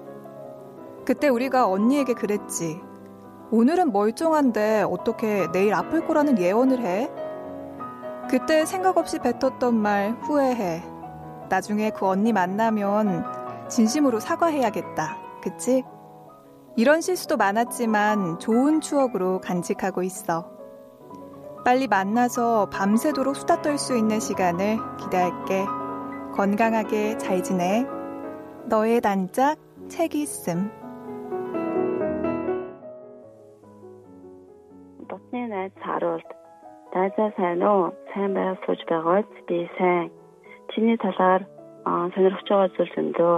그때 1.06 1.30
우리가 1.30 1.70
언니에게 1.70 2.14
그랬지. 2.14 2.91
오늘은 3.52 3.92
멀쩡한데 3.92 4.86
어떻게 4.90 5.52
내일 5.52 5.74
아플 5.74 6.08
거라는 6.08 6.40
예언을 6.40 6.80
해? 6.86 7.12
그때 8.30 8.66
생각 8.66 8.98
없이 8.98 9.20
뱉었던 9.20 9.76
말 9.76 10.16
후회해. 10.22 10.82
나중에 11.50 11.90
그 11.90 12.08
언니 12.08 12.32
만나면 12.32 13.26
진심으로 13.68 14.22
사과해야겠다. 14.22 15.18
그치? 15.44 15.84
이런 16.78 17.02
실수도 17.02 17.36
많았지만 17.36 18.40
좋은 18.40 18.80
추억으로 18.80 19.42
간직하고 19.42 20.02
있어. 20.04 20.50
빨리 21.66 21.88
만나서 21.90 22.70
밤새도록 22.72 23.36
수다 23.36 23.62
떨 23.62 23.78
수 23.78 23.98
있는 23.98 24.22
시간을 24.22 24.78
기대할게. 24.98 25.66
건강하게 26.36 27.18
잘 27.18 27.44
지내. 27.44 27.86
너의 28.66 29.02
단짝 29.02 29.58
책 29.90 30.16
있음. 30.16 30.72
Дутны 35.52 35.68
найз 35.68 35.84
харуулт. 35.84 36.30
Дайзаа 36.94 37.32
сайн 37.36 37.62
уу? 37.62 37.92
Сайн 38.14 38.32
байгаад 38.34 38.64
сууж 38.64 38.82
байгааз 38.88 39.28
би 39.48 39.68
сайн. 39.78 40.08
Чиний 40.72 40.96
талаар 40.96 41.44
сонирхож 41.84 42.48
байгаа 42.48 42.70
зүйл 42.72 42.96
зөндөө. 42.96 43.38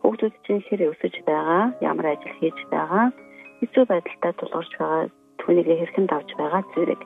Хүүхдүүд 0.00 0.34
чинь 0.46 0.62
хэр 0.70 0.94
өсөж 0.94 1.14
байгаа, 1.26 1.74
ямар 1.82 2.06
ажил 2.14 2.38
хийж 2.38 2.58
байгаа, 2.70 3.10
хэцүү 3.58 3.84
байдалтай 3.90 4.32
тулгарч 4.38 4.72
байгаа 4.78 5.02
түүнийг 5.42 5.66
хэрхэн 5.66 6.06
давж 6.06 6.30
байгаа 6.38 6.62
зэрэг. 6.70 7.02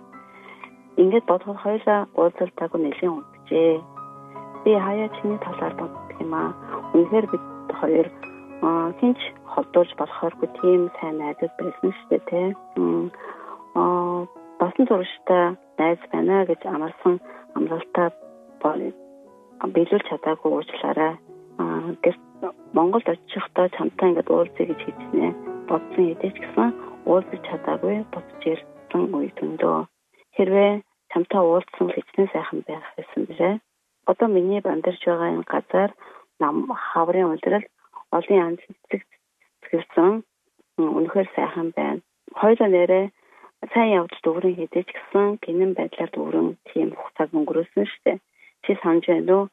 Ингээд 1.01 1.25
бодоход 1.25 1.65
хоёулаа 1.65 2.01
уулзалтаагүй 2.13 2.81
нэлийн 2.85 3.13
унтжээ. 3.17 3.81
Би 4.65 4.73
хаяа 4.77 5.09
чиний 5.17 5.41
талаар 5.41 5.75
боддог 5.81 6.21
юм 6.21 6.33
аа. 6.37 6.53
Үнэхээр 6.93 7.27
бид 7.33 7.45
хоёр 7.81 8.09
хинч 9.01 9.21
холдуулж 9.53 9.93
болохооргүй 9.97 10.49
тийм 10.61 10.93
сайн 11.01 11.17
найзууд 11.17 11.55
байсан 11.57 11.91
шүү 11.97 12.09
дээ, 12.13 12.23
тэ. 12.29 12.43
Басан 13.75 14.87
зурагчтай 14.87 15.57
найз 15.79 16.01
байна 16.13 16.45
гэж 16.47 16.61
амарсан 16.75 17.19
амлалтаа 17.59 18.09
биелүүлж 19.75 20.07
чадаагүй 20.11 20.51
уучлаарай. 20.53 21.13
Аа 21.59 21.91
гэр 22.05 22.17
Монголд 22.77 23.09
очихдоо 23.09 23.67
чамтай 23.77 24.09
ингээд 24.11 24.31
уулзъя 24.31 24.67
гэж 24.71 24.81
хэлснэ. 24.85 25.29
Бодсон 25.69 26.05
хэдий 26.07 26.31
ч 26.35 26.39
гэсэн 26.43 26.69
уулзаж 27.11 27.41
чадаагүй 27.49 27.97
буцаж 28.13 28.43
ирсэн 28.53 29.03
үе 29.17 29.31
төндөө. 29.39 29.79
Хэрвээ 30.37 30.73
чамтай 31.13 31.43
уулзсан 31.43 31.89
хичнээн 31.91 32.31
сайхан 32.33 32.61
байх 32.69 32.87
гэсэн 32.97 33.23
бирээ. 33.29 33.55
Одоо 34.11 34.29
миний 34.29 34.61
амьдарч 34.63 35.03
байгаа 35.07 35.35
энэ 35.35 35.51
газар 35.51 35.91
нам 36.39 36.71
хаврын 36.71 37.33
улирал 37.33 37.67
олон 38.17 38.39
янз 38.47 38.61
цэцгэлсэн 38.91 40.23
үнэхээр 40.79 41.29
сайхан 41.37 41.69
байна. 41.79 42.01
Хоёулаа 42.39 42.71
нэрээ 42.71 43.05
сайн 43.72 43.90
явж 44.00 44.14
дүүрэн 44.24 44.57
хийдэж 44.59 44.88
гисэн 44.92 45.29
гинэн 45.44 45.72
байдлаар 45.79 46.11
дүүрэн 46.12 46.48
тийм 46.68 46.88
хугацааг 46.98 47.31
өнгөрөөсөн 47.38 47.87
дээ. 48.05 48.18
Чи 48.64 48.70
санаж 48.83 49.05
байна 49.09 49.33
уу? 49.37 49.44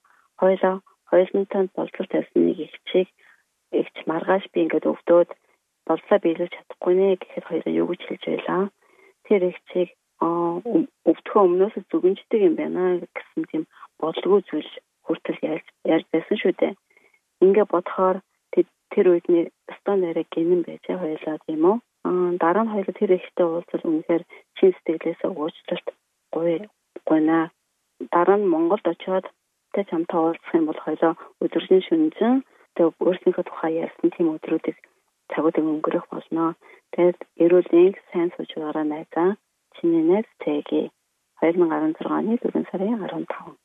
Хоёлоо 0.41 0.75
хоёулантай 1.09 1.63
болцол 1.75 2.07
тавьсан 2.11 2.41
нэг 2.45 2.59
их 2.65 2.75
чиг 2.89 3.07
ихч 3.71 3.95
маргааш 4.09 4.43
би 4.51 4.59
ингээд 4.63 4.89
өвдөөд 4.91 5.29
болцоо 5.87 6.17
биелүүлж 6.23 6.53
чадахгүй 6.55 6.93
нэ 6.95 7.07
гэхэд 7.21 7.47
хоёулаа 7.47 7.73
юу 7.81 7.87
гэж 7.89 8.01
хэлж 8.05 8.23
байлаа. 8.27 8.63
Тэр 9.27 9.41
их 9.51 9.57
чиг 9.71 9.89
аа 10.25 10.59
өвдгөө 11.09 11.41
өмнөөс 11.47 11.75
зүгэнждэг 11.91 12.41
юм 12.47 12.55
байна 12.59 12.81
гэсэн 13.15 13.43
тийм 13.49 13.63
бодлого 14.01 14.39
зүйл 14.49 14.71
хүртэл 15.05 15.39
ярьж 15.93 16.05
байсан 16.13 16.37
шүү 16.39 16.53
дээ. 16.59 16.73
Ингээ 17.43 17.65
бодохоор 17.73 18.17
тэр 18.91 19.05
үед 19.11 19.27
нь 19.31 19.47
өстөө 19.71 19.95
нэрэ 20.03 20.23
гинэн 20.33 20.61
байж 20.67 20.83
хоёлаа 20.83 21.37
тийм 21.47 21.63
үү 21.71 21.77
Аа 22.08 22.30
дараа 22.42 22.64
нь 22.64 22.72
хоёул 22.74 22.92
тэр 22.98 23.10
ихтэй 23.18 23.46
уулзал 23.46 23.84
үнэхээр 23.88 24.22
чин 24.56 24.70
сэтгэлээсээ 24.74 25.30
уучлалт 25.32 25.86
гоё 26.34 26.58
гойна. 27.08 27.38
Дараа 28.14 28.36
нь 28.38 28.50
Монголд 28.52 28.86
очиод 28.92 29.26
тэ 29.72 29.84
чамтай 29.90 30.18
уулзах 30.20 30.52
юм 30.58 30.66
бол 30.68 30.80
хоёлоо 30.84 31.12
өдөржин 31.44 31.82
шүнжин 31.86 32.34
тэг 32.76 32.86
өөрсдийнхөө 33.06 33.44
тухай 33.46 33.72
ярьсан 33.84 34.08
тийм 34.12 34.26
өдрүүдийг 34.34 34.76
цагуудыг 35.32 35.64
өнгөрөх 35.72 36.06
болно. 36.12 36.54
Тэгээд 36.92 37.18
эрүүлийн 37.44 37.94
сайн 38.10 38.30
сууж 38.32 38.50
байгаа 38.56 38.84
найзаа 38.86 39.30
чиний 39.76 40.04
найз 40.10 40.28
Тэги 40.42 40.82
2016 41.42 42.06
оны 42.18 42.38
4 42.40 42.64
сарын 42.70 43.00
15. 43.02 43.56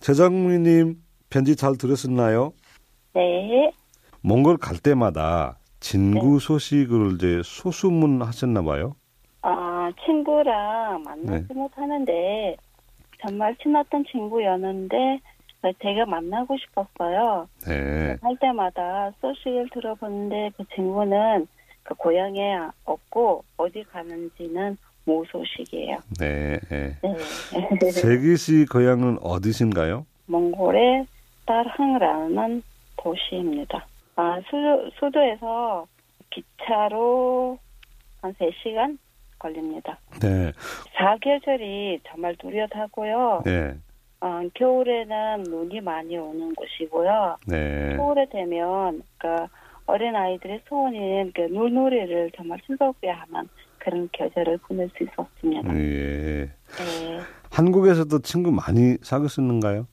최정미님 0.00 1.02
편지 1.28 1.56
잘 1.56 1.76
들으셨나요? 1.76 2.52
네. 3.14 3.72
몽골 4.23 4.57
갈 4.57 4.77
때마다 4.77 5.57
진구 5.81 6.39
네. 6.39 6.45
소식을 6.45 7.15
이제 7.15 7.41
소수문 7.43 8.21
하셨나 8.21 8.61
봐요. 8.61 8.95
아, 9.41 9.91
친구랑 10.05 11.03
만나지 11.03 11.47
네. 11.49 11.53
못하는데 11.53 12.55
정말 13.21 13.53
친했던 13.61 14.05
친구였는데 14.09 15.19
제가 15.81 16.05
만나고 16.05 16.55
싶었어요. 16.57 17.47
네. 17.67 18.17
할 18.21 18.37
때마다 18.39 19.11
소식을 19.19 19.69
들어보는데 19.73 20.51
그 20.55 20.63
친구는 20.73 21.47
그 21.83 21.93
고향에 21.95 22.59
없고 22.85 23.43
어디 23.57 23.83
가는지는 23.83 24.77
무소식이에요. 25.05 25.97
네. 26.17 26.59
네. 26.69 26.97
네. 27.01 27.91
세기 27.91 28.37
씨 28.37 28.65
고향은 28.65 29.19
어디신가요? 29.21 30.05
몽골의 30.27 31.07
딸항라는 31.45 32.63
도시입니다. 32.95 33.85
아, 34.15 34.39
수도, 34.45 34.89
수도에서 34.99 35.87
기차로 36.29 37.57
한 38.21 38.33
3시간 38.33 38.97
걸립니다. 39.39 39.97
네. 40.21 40.51
사계절이 40.95 41.99
정말 42.07 42.35
뚜렷하고요. 42.37 43.43
네. 43.45 43.75
어, 44.21 44.41
겨울에는 44.53 45.43
눈이 45.43 45.81
많이 45.81 46.17
오는 46.17 46.53
곳이고요. 46.55 47.37
네. 47.47 47.97
겨울에 47.97 48.25
되면 48.29 49.01
그 49.17 49.27
어린 49.85 50.15
아이들의 50.15 50.61
소원인 50.67 51.31
그 51.35 51.41
물놀이를 51.41 52.31
정말 52.37 52.59
즐겁게 52.65 53.09
하는 53.09 53.49
그런 53.79 54.07
계절을 54.13 54.59
보낼 54.59 54.89
수 54.95 55.03
있었습니다. 55.03 55.75
예. 55.77 56.45
네. 56.45 57.19
한국에서도 57.51 58.19
친구 58.19 58.51
많이 58.51 58.95
사귀었는가요? 59.01 59.87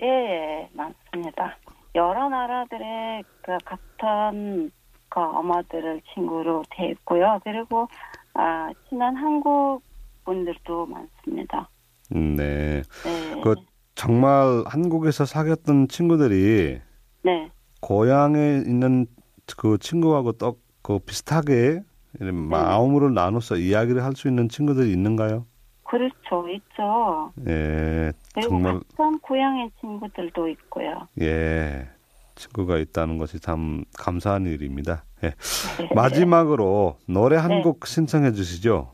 예, 0.00 0.06
예, 0.06 0.68
많습니다. 0.72 1.56
여러 1.94 2.28
나라들의 2.28 3.24
그 3.42 3.58
같은 3.64 4.70
그 5.08 5.20
엄마들을 5.20 6.00
친구로 6.14 6.62
대했고요. 6.70 7.40
그리고 7.44 7.88
아, 8.34 8.70
친한 8.88 9.14
한국 9.16 9.82
분들도 10.24 10.86
많습니다. 10.86 11.68
음, 12.14 12.36
네. 12.36 12.82
네. 13.04 13.40
그 13.42 13.54
정말 13.94 14.64
한국에서 14.66 15.24
사귀었던 15.26 15.88
친구들이 15.88 16.80
네. 17.24 17.50
고향에 17.80 18.62
있는 18.66 19.06
그 19.56 19.76
친구하고 19.78 20.32
또그 20.32 21.00
비슷하게 21.00 21.80
이런 22.20 22.34
마음으로 22.36 23.10
나눠서 23.10 23.56
이야기를 23.56 24.02
할 24.04 24.14
수 24.14 24.28
있는 24.28 24.48
친구들이 24.48 24.92
있는가요? 24.92 25.46
그렇죠. 25.92 26.48
있죠. 26.48 27.32
예, 27.46 28.12
정말 28.40 28.80
같은 28.80 29.18
고향의 29.18 29.70
친구들도 29.78 30.48
있고요. 30.48 31.06
예, 31.20 31.86
친구가 32.34 32.78
있다는 32.78 33.18
것이 33.18 33.38
참 33.38 33.84
감사한 33.98 34.46
일입니다. 34.46 35.04
예. 35.22 35.34
네. 35.78 35.90
마지막으로 35.94 36.96
노래 37.06 37.36
한 37.36 37.50
네. 37.50 37.62
곡 37.62 37.86
신청해 37.86 38.32
주시죠. 38.32 38.90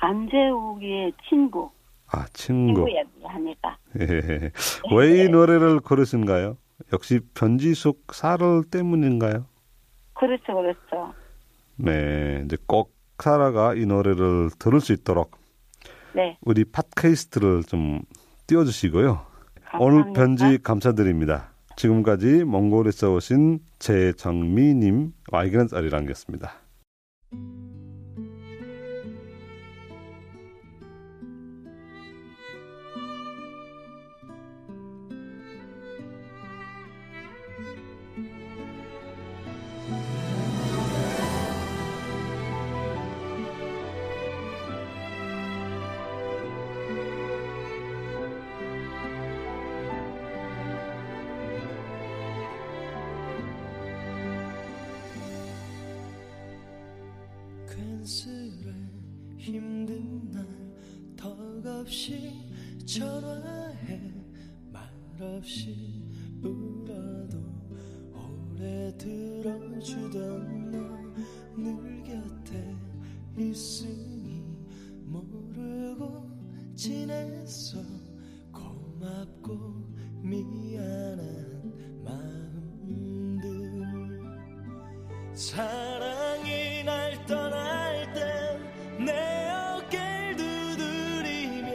안재욱의 0.00 1.14
친구. 1.26 1.70
아, 2.12 2.26
친구. 2.34 2.84
친구 2.84 2.90
얘기하니까. 2.90 3.78
예. 4.00 4.52
왜이 4.94 5.30
노래를 5.30 5.80
고르신가요? 5.80 6.58
역시 6.92 7.20
변지숙 7.32 8.12
사를 8.12 8.64
때문인가요? 8.70 9.46
그렇죠, 10.12 10.54
그렇죠. 10.54 11.14
네, 11.76 12.42
이제 12.44 12.58
꼭 12.66 12.92
사라가 13.18 13.72
이 13.74 13.86
노래를 13.86 14.50
들을 14.58 14.80
수 14.80 14.92
있도록 14.92 15.37
네. 16.18 16.36
우리 16.40 16.64
팟캐스트를 16.64 17.62
좀 17.62 18.02
띄워주시고요. 18.48 19.24
오늘 19.78 20.02
감사합니다. 20.12 20.20
편지 20.20 20.62
감사드립니다. 20.64 21.52
지금까지 21.76 22.42
몽골에서 22.42 23.12
오신 23.14 23.60
최정미님 23.78 25.12
와이그런 25.30 25.68
썰이랑이었습니다. 25.68 26.50
없이 65.38 66.02
울어도 66.42 67.38
오래 68.12 68.92
들어주던 68.98 70.70
너 70.72 70.88
늘 71.56 72.04
곁에 72.04 72.76
있으니 73.36 74.44
모르고 75.04 76.28
지냈어. 76.76 77.78
고맙고 78.52 79.58
미안한 80.22 81.72
마음들. 82.04 83.40
사랑이 85.34 86.84
날 86.84 87.26
떠날 87.26 88.12
땐 88.14 89.04
내 89.04 89.50
어깨를 89.50 90.36
두드리며 90.36 91.68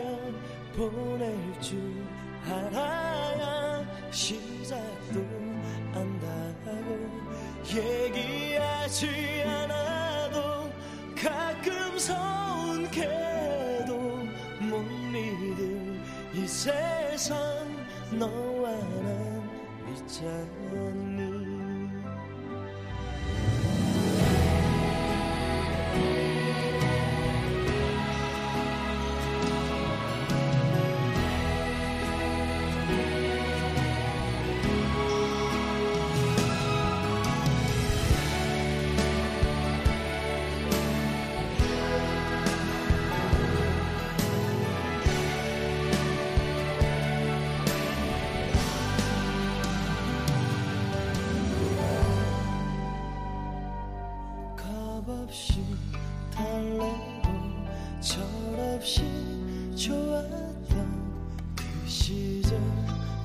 보낼 0.75 1.61
줄 1.61 1.77
알아야 2.45 3.12
시작도 4.13 5.25
안다고 5.91 7.09
얘기하지 7.65 9.07
않아도 9.43 10.69
가끔 11.15 11.97
서운해도 11.97 12.93
못 14.61 14.83
믿을 15.11 15.99
이 16.35 16.47
세상 16.47 17.35
너와 18.11 18.69
난 18.69 19.49
있잖니 19.95 21.12
없이 55.23 55.63
달래고 56.33 57.23
철없이 58.01 59.03
좋았던 59.75 60.67
그 61.55 61.87
시절 61.87 62.59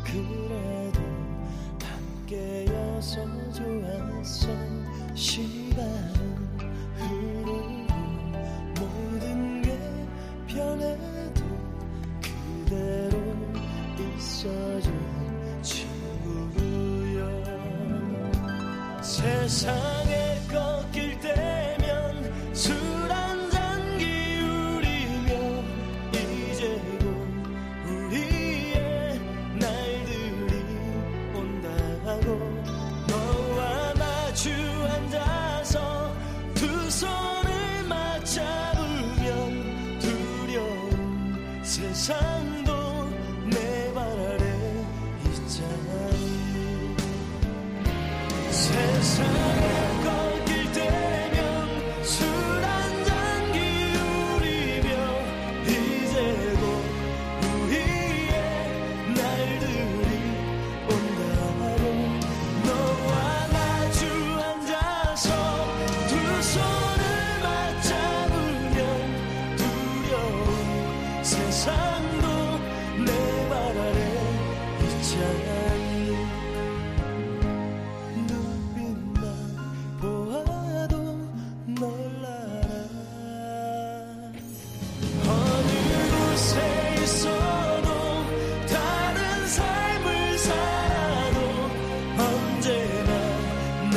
그래도 0.05 1.01
함께여서 1.83 3.25
좋았던 3.53 4.87
시간은 5.17 6.59
흐르고 6.97 7.93
모든 8.79 9.63
게 9.63 9.79
변해도 10.47 11.43
그대로 12.23 13.19
있어준 14.17 14.93
친구요 15.63 17.43
세상 19.03 19.88
세상 41.69 42.68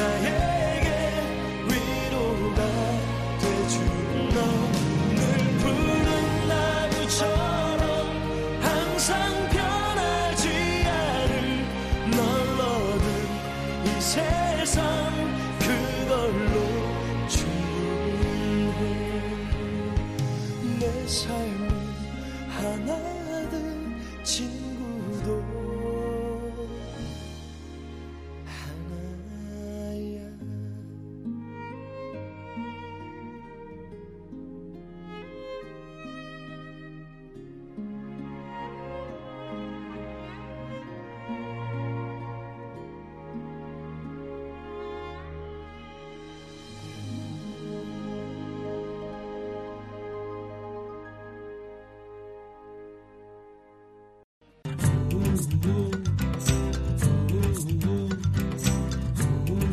언제 0.01 0.60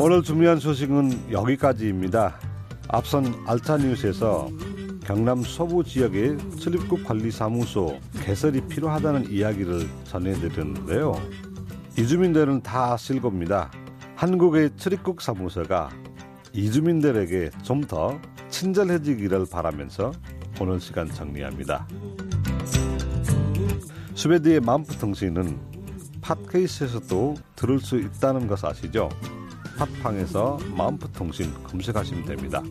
오늘 0.00 0.22
준비한 0.22 0.60
소식은 0.60 1.32
여기까지입니다. 1.32 2.38
앞선 2.88 3.34
알타 3.46 3.78
뉴스에서 3.78 4.48
경남 5.04 5.42
서부 5.42 5.82
지역의 5.82 6.38
출입국 6.58 7.02
관리 7.04 7.32
사무소 7.32 7.98
개설이 8.22 8.60
필요하다는 8.68 9.30
이야기를 9.30 9.88
전해드렸는데요. 10.04 11.14
이주민들은 11.98 12.62
다 12.62 12.92
아실 12.92 13.20
겁니다. 13.20 13.72
한국의 14.14 14.70
출입국 14.76 15.20
사무소가 15.20 15.90
이주민들에게 16.52 17.50
좀 17.64 17.80
더 17.88 18.20
친절해지기를 18.50 19.46
바라면서 19.50 20.12
오늘 20.60 20.80
시간 20.80 21.08
정리합니다. 21.12 21.86
스웨드의 24.14 24.60
맘프통신은 24.60 25.58
팟케이스에서도 26.20 27.34
들을 27.56 27.78
수 27.80 27.98
있다는 27.98 28.46
것 28.46 28.64
아시죠? 28.64 29.08
팟팡에서 29.78 30.58
맘프통신 30.76 31.62
검색하시면 31.64 32.24
됩니다. 32.24 32.62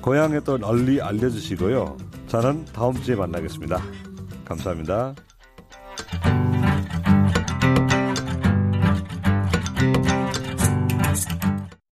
고향에 0.00 0.40
또 0.40 0.56
널리 0.56 1.00
알려주시고요. 1.00 1.96
저는 2.28 2.64
다음 2.72 2.94
주에 3.02 3.14
만나겠습니다. 3.14 3.80
감사합니다. 4.46 5.14